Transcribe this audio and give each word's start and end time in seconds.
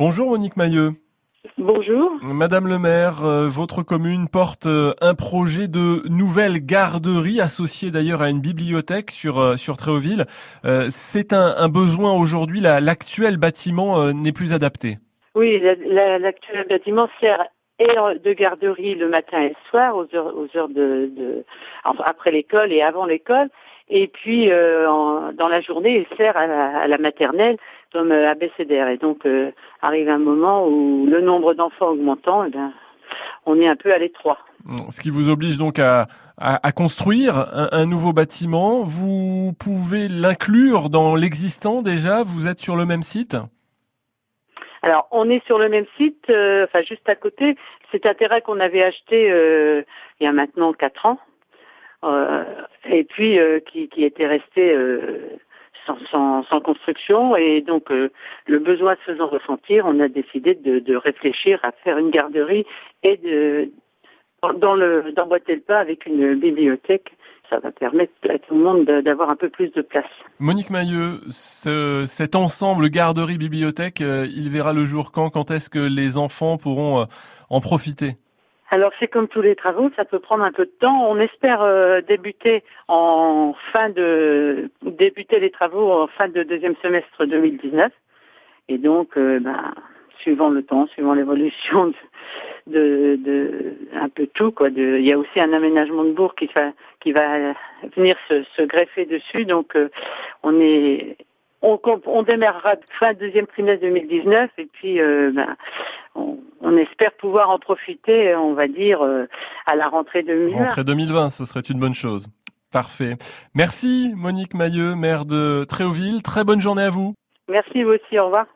Bonjour 0.00 0.30
Monique 0.30 0.56
Mailleux. 0.56 0.92
Bonjour. 1.58 2.12
Madame 2.22 2.68
le 2.68 2.78
maire, 2.78 3.22
euh, 3.22 3.48
votre 3.48 3.82
commune 3.82 4.28
porte 4.32 4.64
euh, 4.64 4.94
un 5.02 5.14
projet 5.14 5.68
de 5.68 6.08
nouvelle 6.08 6.64
garderie 6.64 7.38
associée 7.38 7.90
d'ailleurs 7.90 8.22
à 8.22 8.30
une 8.30 8.40
bibliothèque 8.40 9.10
sur 9.10 9.38
euh, 9.38 9.56
sur 9.56 9.76
Tréauville. 9.76 10.24
C'est 10.88 11.34
un, 11.34 11.68
besoin 11.68 12.14
aujourd'hui. 12.14 12.60
L'actuel 12.62 13.36
bâtiment 13.36 14.10
n'est 14.14 14.32
plus 14.32 14.54
adapté. 14.54 14.96
Oui, 15.34 15.60
l'actuel 15.60 16.66
bâtiment 16.66 17.10
sert 17.20 17.44
de 17.78 18.32
garderie 18.32 18.94
le 18.94 19.10
matin 19.10 19.42
et 19.42 19.48
le 19.50 19.54
soir 19.68 19.98
aux 19.98 20.06
heures 20.14 20.34
aux 20.34 20.48
heures 20.56 20.70
de, 20.70 21.44
après 21.84 22.30
l'école 22.30 22.72
et 22.72 22.80
avant 22.80 23.04
l'école 23.04 23.50
et 23.90 24.08
puis 24.08 24.48
dans 24.48 25.48
la 25.48 25.60
journée 25.60 26.06
il 26.10 26.16
sert 26.16 26.36
à 26.36 26.86
la 26.86 26.98
maternelle 26.98 27.56
comme 27.92 28.12
euh, 28.12 28.30
abécédaire. 28.30 28.88
Et 28.88 28.96
donc, 28.96 29.26
euh, 29.26 29.50
arrive 29.82 30.08
un 30.08 30.18
moment 30.18 30.66
où 30.66 31.06
le 31.06 31.20
nombre 31.20 31.54
d'enfants 31.54 31.88
augmentant, 31.88 32.44
eh 32.44 32.50
bien, 32.50 32.72
on 33.46 33.60
est 33.60 33.68
un 33.68 33.76
peu 33.76 33.92
à 33.92 33.98
l'étroit. 33.98 34.38
Ce 34.90 35.00
qui 35.00 35.10
vous 35.10 35.30
oblige 35.30 35.56
donc 35.58 35.78
à, 35.78 36.06
à, 36.36 36.72
construire 36.72 37.46
un, 37.72 37.86
nouveau 37.86 38.12
bâtiment. 38.12 38.82
Vous 38.82 39.52
pouvez 39.58 40.06
l'inclure 40.08 40.90
dans 40.90 41.16
l'existant 41.16 41.82
déjà 41.82 42.22
Vous 42.22 42.46
êtes 42.46 42.58
sur 42.58 42.76
le 42.76 42.84
même 42.84 43.02
site? 43.02 43.36
Alors, 44.82 45.08
on 45.10 45.28
est 45.28 45.44
sur 45.46 45.58
le 45.58 45.68
même 45.68 45.86
site, 45.96 46.24
euh, 46.28 46.64
enfin 46.64 46.82
juste 46.82 47.08
à 47.08 47.14
côté. 47.14 47.56
C'est 47.90 48.06
un 48.06 48.14
terrain 48.14 48.40
qu'on 48.40 48.60
avait 48.60 48.84
acheté 48.84 49.26
il 50.20 50.24
y 50.24 50.28
a 50.28 50.32
maintenant 50.32 50.72
quatre 50.72 51.06
ans, 51.06 51.18
et 52.90 53.04
puis 53.04 53.38
qui, 53.66 53.88
qui 53.88 54.04
était 54.04 54.26
resté 54.26 54.74
sans, 56.10 56.60
construction 56.60 57.36
et 57.36 57.62
donc 57.62 57.90
euh, 57.90 58.10
le 58.46 58.58
besoin 58.58 58.96
se 58.96 59.12
faisant 59.12 59.28
ressentir, 59.28 59.84
on 59.86 60.00
a 60.00 60.08
décidé 60.08 60.54
de, 60.54 60.96
réfléchir 60.96 61.58
à 61.62 61.72
faire 61.84 61.98
une 61.98 62.10
garderie 62.10 62.66
et 63.02 63.16
de 63.16 63.70
dans 64.58 64.74
le 64.74 65.12
d'emboîter 65.16 65.54
le 65.54 65.60
pas 65.60 65.78
avec 65.78 66.06
une 66.06 66.34
bibliothèque. 66.34 67.12
Ça 67.50 67.58
va 67.58 67.72
permettre 67.72 68.12
à 68.28 68.38
tout 68.38 68.54
le 68.54 68.60
monde 68.60 68.84
d'avoir 68.84 69.30
un 69.30 69.34
peu 69.34 69.48
plus 69.48 69.72
de 69.72 69.82
place. 69.82 70.04
Monique 70.38 70.70
Mailleux, 70.70 71.18
cet 71.30 72.36
ensemble 72.36 72.88
garderie-bibliothèque, 72.90 74.02
euh, 74.02 74.24
il 74.32 74.50
verra 74.50 74.72
le 74.72 74.84
jour 74.84 75.10
quand? 75.10 75.30
Quand 75.30 75.50
est-ce 75.50 75.68
que 75.68 75.80
les 75.80 76.16
enfants 76.16 76.58
pourront 76.58 77.00
euh, 77.00 77.04
en 77.48 77.60
profiter? 77.60 78.18
Alors 78.72 78.92
c'est 79.00 79.08
comme 79.08 79.26
tous 79.26 79.42
les 79.42 79.56
travaux, 79.56 79.90
ça 79.96 80.04
peut 80.04 80.20
prendre 80.20 80.44
un 80.44 80.52
peu 80.52 80.64
de 80.64 80.70
temps. 80.70 81.10
On 81.10 81.18
espère 81.18 81.60
euh, 81.62 82.00
débuter 82.02 82.62
en 82.86 83.54
fin 83.72 83.90
de 83.90 84.70
débuter 84.82 85.40
les 85.40 85.50
travaux 85.50 85.90
en 85.90 86.06
fin 86.06 86.28
de 86.28 86.44
deuxième 86.44 86.76
semestre 86.80 87.24
2019. 87.26 87.90
Et 88.68 88.78
donc, 88.78 89.16
euh, 89.16 89.40
ben, 89.40 89.74
suivant 90.20 90.50
le 90.50 90.62
temps, 90.62 90.86
suivant 90.86 91.14
l'évolution 91.14 91.92
de, 92.68 93.16
de, 93.16 93.74
un 93.92 94.08
peu 94.08 94.28
tout 94.28 94.52
quoi. 94.52 94.70
De, 94.70 94.98
il 94.98 95.06
y 95.06 95.12
a 95.12 95.18
aussi 95.18 95.40
un 95.40 95.52
aménagement 95.52 96.04
de 96.04 96.12
bourg 96.12 96.36
qui 96.36 96.48
va 96.54 96.70
qui 97.00 97.10
va 97.10 97.54
venir 97.96 98.16
se, 98.28 98.44
se 98.56 98.62
greffer 98.62 99.04
dessus. 99.04 99.46
Donc, 99.46 99.74
euh, 99.74 99.88
on 100.44 100.60
est 100.60 101.16
on, 101.60 101.80
on 102.06 102.22
démarrera 102.22 102.76
fin 103.00 103.14
deuxième 103.14 103.48
trimestre 103.48 103.80
2019 103.80 104.48
et 104.58 104.66
puis 104.66 104.98
ben, 104.98 105.56
on, 106.14 106.38
on 106.60 106.76
espère 106.76 107.12
pouvoir 107.12 107.50
en 107.50 107.58
profiter, 107.58 108.34
on 108.36 108.54
va 108.54 108.68
dire, 108.68 109.02
euh, 109.02 109.26
à 109.66 109.76
la 109.76 109.88
rentrée 109.88 110.22
2020. 110.22 110.58
Rentrée 110.58 110.84
2020, 110.84 111.30
ce 111.30 111.44
serait 111.44 111.60
une 111.60 111.78
bonne 111.78 111.94
chose. 111.94 112.28
Parfait. 112.72 113.16
Merci 113.54 114.12
Monique 114.14 114.54
Mailleux, 114.54 114.94
maire 114.94 115.24
de 115.24 115.64
Tréauville. 115.68 116.22
Très 116.22 116.44
bonne 116.44 116.60
journée 116.60 116.84
à 116.84 116.90
vous. 116.90 117.14
Merci 117.48 117.82
vous 117.82 117.90
aussi, 117.90 118.18
au 118.18 118.26
revoir. 118.26 118.46